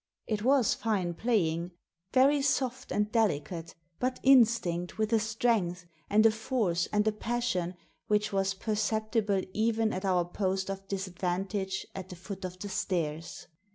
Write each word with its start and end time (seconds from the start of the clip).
It 0.25 0.41
was 0.41 0.73
fine 0.73 1.13
playing. 1.13 1.73
Very 2.11 2.41
soft 2.41 2.91
and 2.91 3.11
delicate, 3.11 3.75
but 3.99 4.19
instinct 4.23 4.97
with 4.97 5.13
a 5.13 5.19
strength, 5.19 5.85
and 6.09 6.25
a 6.25 6.31
force, 6.31 6.87
and 6.91 7.07
a 7.07 7.11
passion, 7.11 7.75
which 8.07 8.33
was 8.33 8.55
perceptible 8.55 9.43
even 9.53 9.93
at 9.93 10.03
our 10.03 10.25
post 10.25 10.71
of 10.71 10.87
dis 10.87 11.05
advantage 11.05 11.85
at 11.93 12.09
the 12.09 12.15
foot 12.15 12.45
of 12.45 12.57
the 12.57 12.69
stairs. 12.69 13.45